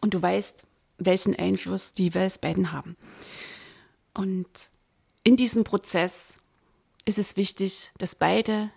und 0.00 0.14
du 0.14 0.22
weißt, 0.22 0.62
welchen 0.98 1.34
Einfluss 1.34 1.92
die 1.92 2.04
jeweils 2.04 2.38
beiden 2.38 2.70
haben. 2.70 2.96
Und 4.14 4.46
in 5.24 5.36
diesem 5.36 5.64
Prozess 5.64 6.38
ist 7.06 7.18
es 7.18 7.36
wichtig, 7.36 7.90
dass 7.98 8.14
beide 8.14 8.70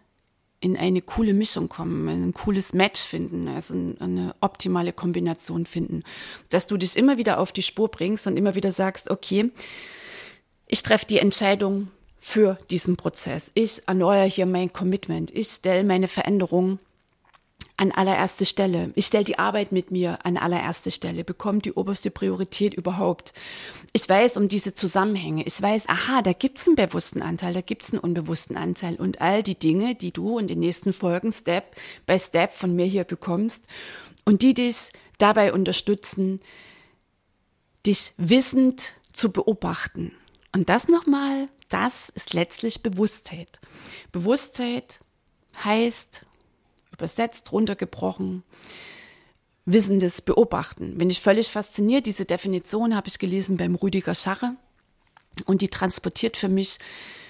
in 0.60 0.75
eine 0.75 1.01
coole 1.01 1.34
Mischung 1.34 1.70
kommen, 1.70 2.08
ein 2.08 2.34
cooles 2.34 2.74
Match 2.74 3.01
finden, 3.01 3.48
also 3.48 3.75
eine 3.75 4.34
optimale 4.42 4.92
Kombination 4.92 5.66
finden. 5.66 6.04
Dass 6.50 6.66
du 6.66 6.77
dich 6.77 6.96
immer 6.96 7.18
wieder 7.18 7.39
auf 7.39 7.51
die 7.51 7.62
Spur 7.62 7.89
bringst 7.89 8.25
und 8.25 8.38
immer 8.38 8.56
wieder 8.56 8.72
sagst, 8.72 9.12
okay, 9.12 9.51
ich 10.66 10.82
treffe 10.82 11.06
die 11.06 11.20
Entscheidung 11.20 11.92
für 12.20 12.58
diesen 12.72 12.98
Prozess. 12.98 13.51
Ich 13.54 13.88
erneuere 13.88 14.25
hier 14.25 14.48
mein 14.48 14.74
Commitment. 14.74 15.34
Ich 15.36 15.50
stelle 15.50 15.84
meine 15.84 16.08
Veränderung 16.08 16.80
an 17.77 17.91
allererste 17.91 18.46
Stelle. 18.46 18.91
Ich 18.96 19.05
stelle 19.05 19.24
die 19.24 19.38
Arbeit 19.38 19.72
mit 19.72 19.91
mir 19.91 20.25
an 20.25 20.36
allererste 20.36 20.89
Stelle, 20.89 21.24
bekomme 21.24 21.60
die 21.60 21.74
oberste 21.74 22.10
Priorität 22.10 22.74
überhaupt. 22.74 23.34
Ich 23.93 24.10
weiß 24.10 24.38
um 24.38 24.48
diese 24.48 24.74
Zusammenhänge. 24.74 25.43
Ich 25.46 25.62
weiß, 25.62 25.88
aha, 25.88 26.24
da 26.24 26.34
gibt's 26.34 26.67
einen 26.67 26.75
bewussten 26.75 27.22
Anteil, 27.22 27.53
da 27.53 27.62
gibt's 27.62 27.91
einen 27.91 28.00
unbewussten 28.00 28.57
Anteil 28.57 28.96
und 28.96 29.22
all 29.22 29.43
die 29.43 29.57
Dinge, 29.57 29.93
die 29.93 30.12
du 30.12 30.39
in 30.39 30.48
den 30.48 30.60
nächsten 30.60 30.91
Folgen 30.91 31.31
Step 31.31 31.75
by 32.07 32.17
Step 32.17 32.51
von 32.51 32.75
mir 32.75 32.86
hier 32.86 33.03
bekommst 33.03 33.65
und 34.25 34.41
die 34.41 34.55
dich 34.55 34.91
dabei 35.19 35.53
unterstützen, 35.53 36.41
dich 37.86 38.13
wissend 38.17 38.96
zu 39.13 39.31
beobachten. 39.31 40.12
Und 40.51 40.69
das 40.69 40.88
nochmal, 40.88 41.48
das 41.69 42.10
ist 42.10 42.34
letztlich 42.34 42.81
Bewusstheit. 42.81 43.60
Bewusstheit 44.12 45.00
heißt, 45.63 46.26
übersetzt, 46.98 47.51
runtergebrochen, 47.51 48.44
wissendes 49.66 50.22
Beobachten. 50.22 50.98
Bin 50.98 51.10
ich 51.10 51.22
völlig 51.22 51.50
fasziniert. 51.50 52.06
Diese 52.06 52.25
Definition 52.25 52.96
habe 52.96 53.08
ich 53.08 53.20
gelesen 53.20 53.58
beim 53.58 53.75
Rüdiger 53.75 54.16
Scharre 54.16 54.56
und 55.46 55.62
die 55.62 55.68
transportiert 55.68 56.38
für 56.38 56.50
mich 56.50 56.80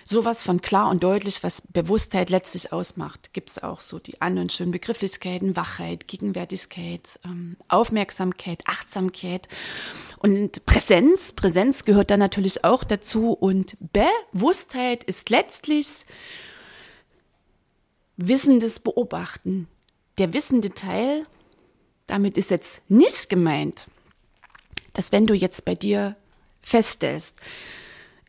sowas 0.06 0.42
von 0.42 0.62
klar 0.62 0.90
und 0.90 1.04
deutlich, 1.04 1.44
was 1.44 1.62
Bewusstheit 1.62 2.30
letztlich 2.30 2.72
ausmacht. 2.72 3.34
Gibt 3.34 3.50
es 3.50 3.62
auch 3.62 3.82
so 3.82 4.00
die 4.00 4.22
anderen 4.22 4.50
schönen 4.50 4.72
Begrifflichkeiten, 4.72 5.58
Wachheit, 5.58 6.08
Gegenwärtigkeit, 6.08 7.20
ähm, 7.26 7.58
Aufmerksamkeit, 7.68 8.64
Achtsamkeit 8.66 9.50
und 10.20 10.66
Präsenz. 10.66 11.34
Präsenz 11.34 11.84
gehört 11.84 12.10
da 12.10 12.16
natürlich 12.18 12.64
auch 12.64 12.86
dazu 12.86 13.34
und 13.34 13.76
Bewusstheit 13.92 15.04
ist 15.04 15.30
letztlich 15.30 16.06
wissendes 18.18 18.80
Beobachten. 18.80 19.68
Der 20.18 20.34
wissende 20.34 20.72
Teil, 20.72 21.26
damit 22.08 22.38
ist 22.38 22.50
jetzt 22.50 22.82
nicht 22.90 23.30
gemeint, 23.30 23.88
dass 24.94 25.12
wenn 25.12 25.28
du 25.28 25.34
jetzt 25.34 25.64
bei 25.64 25.76
dir 25.76 26.16
feststellst, 26.62 27.40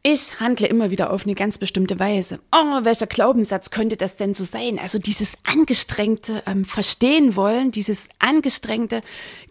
ich 0.02 0.38
handle 0.38 0.68
immer 0.68 0.90
wieder 0.90 1.12
auf 1.12 1.24
eine 1.24 1.34
ganz 1.34 1.58
bestimmte 1.58 1.98
Weise. 1.98 2.38
Oh, 2.52 2.84
welcher 2.84 3.06
Glaubenssatz 3.06 3.70
könnte 3.70 3.96
das 3.96 4.16
denn 4.16 4.32
so 4.32 4.44
sein? 4.44 4.78
Also 4.78 4.98
dieses 4.98 5.32
angestrengte 5.44 6.42
ähm, 6.46 6.64
Verstehen 6.64 7.34
wollen, 7.34 7.72
dieses 7.72 8.08
angestrengte 8.18 9.02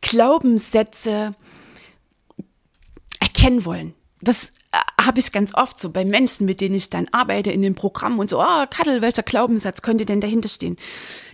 Glaubenssätze 0.01 1.35
erkennen 3.19 3.65
wollen. 3.65 3.93
Das 4.21 4.49
habe 4.99 5.19
ich 5.19 5.31
ganz 5.31 5.53
oft 5.53 5.79
so 5.79 5.89
bei 5.89 6.05
Menschen, 6.05 6.45
mit 6.45 6.61
denen 6.61 6.75
ich 6.75 6.89
dann 6.89 7.07
arbeite 7.11 7.51
in 7.51 7.61
dem 7.61 7.75
Programm 7.75 8.19
und 8.19 8.29
so, 8.29 8.41
oh, 8.41 8.65
Kattel, 8.69 9.01
welcher 9.01 9.23
Glaubenssatz 9.23 9.81
könnte 9.81 10.05
denn 10.05 10.21
dahinter 10.21 10.49
stehen? 10.49 10.77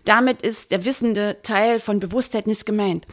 Damit 0.06 0.42
ist 0.42 0.72
der 0.72 0.86
wissende 0.86 1.38
Teil 1.44 1.80
von 1.80 2.00
Bewusstheit 2.00 2.48
nicht 2.48 2.66
gemeint, 2.66 3.08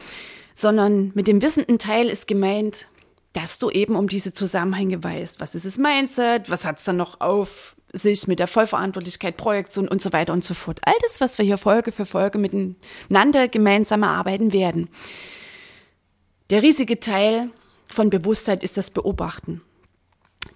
sondern 0.53 1.11
mit 1.15 1.27
dem 1.27 1.41
wissenden 1.41 1.79
Teil 1.79 2.07
ist 2.07 2.27
gemeint, 2.27 2.87
dass 3.33 3.59
du 3.59 3.69
eben 3.69 3.95
um 3.95 4.07
diese 4.07 4.33
Zusammenhänge 4.33 5.03
weißt. 5.03 5.39
Was 5.39 5.55
ist 5.55 5.65
das 5.65 5.77
Mindset? 5.77 6.49
Was 6.49 6.65
hat 6.65 6.79
es 6.79 6.83
dann 6.83 6.97
noch 6.97 7.21
auf 7.21 7.75
sich 7.93 8.27
mit 8.27 8.39
der 8.39 8.47
Vollverantwortlichkeit, 8.47 9.37
Projektion 9.37 9.87
und 9.87 10.01
so 10.01 10.13
weiter 10.13 10.31
und 10.31 10.45
so 10.45 10.53
fort. 10.53 10.79
All 10.83 10.93
das, 11.01 11.19
was 11.19 11.37
wir 11.37 11.43
hier 11.43 11.57
Folge 11.57 11.91
für 11.91 12.05
Folge 12.05 12.37
miteinander 12.37 13.49
gemeinsam 13.49 14.03
erarbeiten 14.03 14.53
werden. 14.53 14.89
Der 16.51 16.61
riesige 16.61 17.01
Teil 17.01 17.49
von 17.87 18.09
Bewusstheit 18.09 18.63
ist 18.63 18.77
das 18.77 18.91
Beobachten 18.91 19.61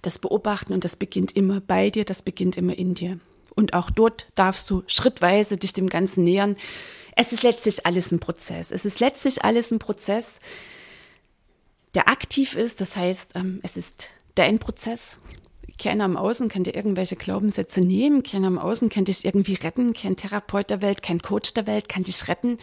das 0.02 0.18
Beobachten 0.18 0.72
und 0.72 0.84
das 0.84 0.96
beginnt 0.96 1.36
immer 1.36 1.60
bei 1.60 1.90
dir, 1.90 2.04
das 2.04 2.22
beginnt 2.22 2.56
immer 2.56 2.76
in 2.76 2.94
dir. 2.94 3.18
Und 3.54 3.72
auch 3.72 3.90
dort 3.90 4.26
darfst 4.34 4.68
du 4.70 4.82
schrittweise 4.86 5.56
dich 5.56 5.72
dem 5.72 5.88
Ganzen 5.88 6.24
nähern. 6.24 6.56
Es 7.16 7.32
ist 7.32 7.42
letztlich 7.42 7.86
alles 7.86 8.12
ein 8.12 8.20
Prozess. 8.20 8.70
Es 8.70 8.84
ist 8.84 9.00
letztlich 9.00 9.42
alles 9.44 9.70
ein 9.70 9.78
Prozess, 9.78 10.38
der 11.94 12.08
aktiv 12.08 12.54
ist. 12.54 12.80
Das 12.82 12.96
heißt, 12.96 13.32
ähm, 13.36 13.60
es 13.62 13.78
ist 13.78 14.08
dein 14.34 14.58
Prozess. 14.58 15.18
Keiner 15.78 16.04
am 16.04 16.16
Außen 16.16 16.48
kann 16.48 16.64
dir 16.64 16.74
irgendwelche 16.74 17.16
Glaubenssätze 17.16 17.80
nehmen, 17.80 18.22
keiner 18.22 18.46
am 18.46 18.58
Außen 18.58 18.88
kann 18.88 19.04
dich 19.04 19.26
irgendwie 19.26 19.54
retten, 19.54 19.92
kein 19.92 20.16
Therapeut 20.16 20.70
der 20.70 20.80
Welt, 20.80 21.02
kein 21.02 21.20
Coach 21.20 21.52
der 21.52 21.66
Welt 21.66 21.88
kann 21.88 22.02
dich 22.02 22.28
retten, 22.28 22.56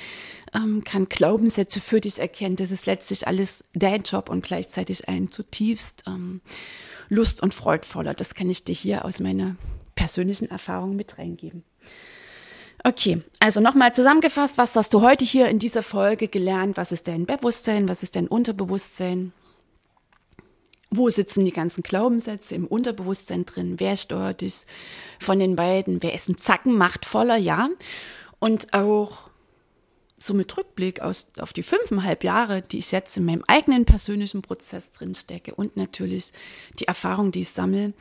ähm, 0.54 0.84
kann 0.84 1.10
Glaubenssätze 1.10 1.80
für 1.80 2.02
dich 2.02 2.18
erkennen. 2.18 2.56
Das 2.56 2.72
ist 2.72 2.88
letztlich 2.88 3.28
alles 3.28 3.64
dein 3.74 4.02
Job 4.02 4.30
und 4.30 4.44
gleichzeitig 4.44 5.08
ein 5.10 5.32
zutiefst 5.32 6.04
ähm, 6.08 6.42
lust- 7.14 7.42
und 7.42 7.54
freudvoller. 7.54 8.14
Das 8.14 8.36
kann 8.36 8.50
ich 8.50 8.64
dir 8.64 8.76
hier 8.76 9.06
aus 9.06 9.20
meiner 9.20 9.56
persönlichen 9.96 10.50
Erfahrung 10.50 10.96
mit 10.96 11.18
reingeben. 11.18 11.64
Okay, 12.84 13.22
also 13.40 13.62
nochmal 13.62 13.94
zusammengefasst, 13.94 14.58
was 14.58 14.76
hast 14.76 14.94
du 14.94 15.02
heute 15.02 15.24
hier 15.24 15.48
in 15.48 15.58
dieser 15.58 15.84
Folge 15.84 16.28
gelernt? 16.28 16.76
Was 16.76 16.92
ist 16.92 17.08
dein 17.08 17.26
Bewusstsein? 17.26 17.88
Was 17.88 18.04
ist 18.04 18.18
dein 18.18 18.28
Unterbewusstsein? 18.28 19.32
Wo 20.90 21.10
sitzen 21.10 21.46
die 21.46 21.54
ganzen 21.54 21.82
Glaubenssätze 21.82 22.56
im 22.56 22.68
Unterbewusstsein 22.68 23.46
drin? 23.46 23.76
Wer 23.78 23.96
steuert 23.96 24.42
dich 24.42 24.66
von 25.20 25.40
den 25.40 25.56
beiden? 25.56 26.04
Wer 26.04 26.14
ist 26.14 26.28
ein 26.28 26.38
Zacken 26.38 26.78
machtvoller? 26.78 27.38
Ja. 27.38 27.70
Und 28.40 28.74
auch 28.74 29.30
so 30.24 30.34
mit 30.34 30.56
Rückblick 30.56 31.02
aus, 31.02 31.28
auf 31.40 31.52
die 31.52 31.64
fünfeinhalb 31.64 32.24
Jahre, 32.24 32.62
die 32.62 32.80
ich 32.80 32.92
jetzt 32.92 33.18
in 33.18 33.26
meinem 33.26 33.44
eigenen 33.48 33.84
persönlichen 33.84 34.42
Prozess 34.42 34.92
drin 34.92 35.16
stecke 35.16 35.54
und 35.54 35.76
natürlich 35.76 36.32
die 36.80 36.88
Erfahrung, 36.88 37.32
die 37.32 37.42
ich 37.42 37.50
sammle, 37.50 37.94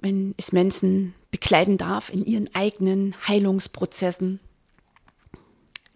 wenn 0.00 0.34
ich 0.38 0.52
Menschen 0.52 1.14
begleiten 1.30 1.76
darf 1.76 2.08
in 2.08 2.24
ihren 2.24 2.54
eigenen 2.54 3.14
Heilungsprozessen. 3.28 4.40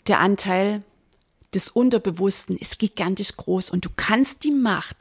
Der 0.07 0.21
Anteil 0.21 0.83
des 1.54 1.68
Unterbewussten 1.68 2.56
ist 2.56 2.78
gigantisch 2.78 3.37
groß 3.37 3.70
und 3.70 3.84
du 3.84 3.90
kannst 3.94 4.44
die 4.44 4.50
Macht 4.50 4.96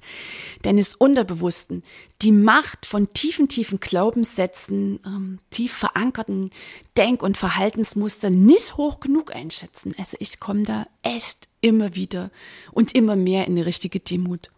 deines 0.61 0.95
Unterbewussten, 0.95 1.83
die 2.21 2.31
Macht 2.31 2.85
von 2.85 3.09
tiefen, 3.13 3.47
tiefen 3.47 3.79
Glaubenssätzen, 3.79 4.99
ähm, 5.05 5.39
tief 5.49 5.73
verankerten 5.73 6.51
Denk- 6.97 7.23
und 7.23 7.37
Verhaltensmustern 7.37 8.45
nicht 8.45 8.77
hoch 8.77 8.99
genug 8.99 9.35
einschätzen. 9.35 9.93
Also 9.97 10.17
ich 10.19 10.39
komme 10.39 10.63
da 10.63 10.87
echt 11.01 11.47
immer 11.61 11.95
wieder 11.95 12.31
und 12.71 12.93
immer 12.95 13.15
mehr 13.15 13.47
in 13.47 13.55
die 13.55 13.61
richtige 13.61 13.99
Demut. 13.99 14.51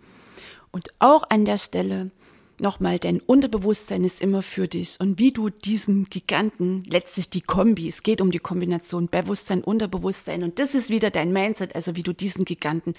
Und 0.72 0.90
auch 1.00 1.24
an 1.30 1.46
der 1.46 1.58
Stelle 1.58 2.12
nochmal, 2.60 3.00
dein 3.00 3.20
Unterbewusstsein 3.20 4.04
ist 4.04 4.22
immer 4.22 4.42
für 4.42 4.68
dich. 4.68 4.98
Und 5.00 5.20
wie 5.20 5.32
du 5.32 5.50
diesen 5.50 6.06
Giganten, 6.10 6.84
letztlich 6.86 7.30
die 7.30 7.42
Kombi, 7.42 7.88
es 7.88 8.04
geht 8.04 8.22
um 8.22 8.32
die 8.32 8.40
Kombination 8.40 9.08
Bewusstsein, 9.08 9.64
Unterbewusstsein. 9.64 10.44
Und 10.44 10.60
das 10.60 10.76
ist 10.76 10.90
wieder 10.90 11.10
dein 11.10 11.34
Mindset, 11.34 11.76
also 11.76 11.96
wie 11.96 12.04
du 12.04 12.14
diesen 12.14 12.46
Giganten 12.46 12.94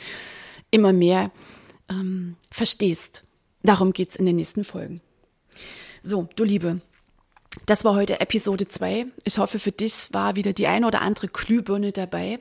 immer 0.71 0.93
mehr 0.93 1.31
ähm, 1.89 2.37
verstehst. 2.51 3.25
Darum 3.63 3.93
geht's 3.93 4.17
in 4.17 4.27
den 4.27 4.37
nächsten 4.37 4.65
Folgen. 4.65 5.01
So, 6.03 6.29
du 6.37 6.45
Liebe, 6.45 6.81
das 7.65 7.85
war 7.85 7.95
heute 7.95 8.21
Episode 8.21 8.69
2. 8.69 9.07
Ich 9.25 9.39
hoffe, 9.39 9.59
für 9.59 9.73
dich 9.73 10.09
war 10.13 10.37
wieder 10.37 10.53
die 10.53 10.67
eine 10.67 10.87
oder 10.87 11.01
andere 11.01 11.29
Glühbirne 11.29 11.93
dabei. 11.93 12.39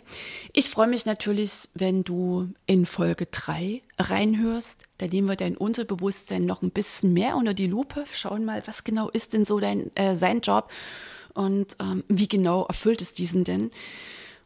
Ich 0.52 0.70
freue 0.70 0.88
mich 0.88 1.06
natürlich, 1.06 1.70
wenn 1.74 2.04
du 2.04 2.50
in 2.66 2.86
Folge 2.86 3.26
3 3.28 3.82
reinhörst. 3.98 4.84
Da 4.98 5.08
nehmen 5.08 5.30
wir 5.30 5.38
dein 5.38 5.56
Unterbewusstsein 5.56 6.46
noch 6.46 6.62
ein 6.62 6.72
bisschen 6.72 7.14
mehr 7.14 7.38
unter 7.38 7.54
die 7.54 7.68
Lupe. 7.68 8.04
Schauen 8.14 8.46
mal, 8.46 8.62
was 8.68 8.84
genau 8.84 9.10
ist 9.10 9.34
denn 9.34 9.46
so 9.46 9.60
dein, 9.60 9.96
äh, 9.96 10.16
sein 10.16 10.42
Job 10.42 10.70
und 11.34 11.78
ähm, 11.80 12.04
wie 12.08 12.28
genau 12.28 12.66
erfüllt 12.66 13.02
es 13.02 13.14
diesen 13.14 13.44
denn? 13.44 13.72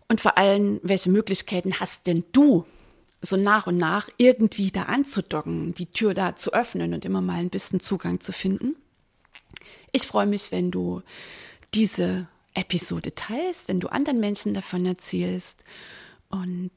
Und 0.08 0.22
vor 0.22 0.38
allem, 0.38 0.80
welche 0.84 1.10
Möglichkeiten 1.10 1.80
hast 1.80 2.08
denn 2.08 2.24
du, 2.32 2.66
so 3.22 3.38
nach 3.38 3.68
und 3.68 3.78
nach 3.78 4.10
irgendwie 4.18 4.72
da 4.72 4.84
anzudocken, 4.84 5.74
die 5.74 5.88
Tür 5.88 6.14
da 6.14 6.36
zu 6.36 6.54
öffnen 6.54 6.94
und 6.94 7.06
immer 7.06 7.22
mal 7.22 7.40
ein 7.40 7.50
bisschen 7.50 7.80
Zugang 7.80 8.22
zu 8.22 8.32
finden? 8.32 8.76
Ich 9.92 10.08
freue 10.08 10.28
mich, 10.28 10.52
wenn 10.52 10.72
du 10.72 11.02
diese 11.74 12.28
Episode 12.54 13.14
teilst, 13.14 13.68
wenn 13.68 13.80
du 13.80 13.88
anderen 13.88 14.20
Menschen 14.20 14.54
davon 14.54 14.86
erzählst 14.86 15.64
und 16.30 16.72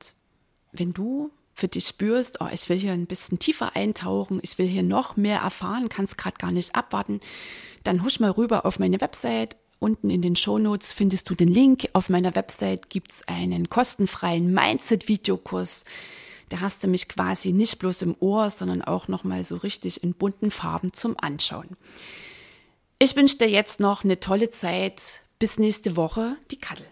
wenn 0.72 0.92
du 0.92 1.30
für 1.54 1.68
dich 1.68 1.86
spürst, 1.86 2.40
oh, 2.40 2.48
ich 2.52 2.68
will 2.68 2.78
hier 2.78 2.92
ein 2.92 3.06
bisschen 3.06 3.38
tiefer 3.38 3.76
eintauchen, 3.76 4.40
ich 4.42 4.58
will 4.58 4.66
hier 4.66 4.82
noch 4.82 5.16
mehr 5.16 5.40
erfahren, 5.40 5.88
kannst 5.88 6.16
gerade 6.16 6.36
gar 6.38 6.52
nicht 6.52 6.74
abwarten, 6.74 7.20
dann 7.84 8.02
husch 8.02 8.20
mal 8.20 8.30
rüber 8.30 8.64
auf 8.64 8.78
meine 8.78 9.00
Website. 9.00 9.56
Unten 9.78 10.10
in 10.10 10.22
den 10.22 10.36
Show 10.36 10.58
Notes 10.58 10.92
findest 10.92 11.28
du 11.28 11.34
den 11.34 11.48
Link. 11.48 11.88
Auf 11.92 12.08
meiner 12.08 12.36
Website 12.36 12.88
gibt 12.88 13.10
es 13.10 13.26
einen 13.26 13.68
kostenfreien 13.68 14.52
Mindset-Videokurs. 14.54 15.84
Da 16.50 16.60
hast 16.60 16.84
du 16.84 16.88
mich 16.88 17.08
quasi 17.08 17.52
nicht 17.52 17.78
bloß 17.80 18.02
im 18.02 18.14
Ohr, 18.20 18.50
sondern 18.50 18.82
auch 18.82 19.08
nochmal 19.08 19.42
so 19.42 19.56
richtig 19.56 20.02
in 20.04 20.14
bunten 20.14 20.52
Farben 20.52 20.92
zum 20.92 21.16
Anschauen. 21.18 21.76
Ich 23.04 23.16
wünsche 23.16 23.36
dir 23.36 23.50
jetzt 23.50 23.80
noch 23.80 24.04
eine 24.04 24.20
tolle 24.20 24.50
Zeit. 24.50 25.22
Bis 25.40 25.58
nächste 25.58 25.96
Woche, 25.96 26.36
die 26.52 26.58
Kattel. 26.58 26.86